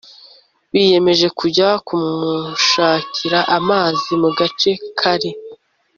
biyemeza 0.71 1.27
kujya 1.39 1.67
kumushakira 1.87 3.39
amazi 3.57 4.11
mu 4.21 4.29
gace 4.37 4.71
kari 4.99 5.31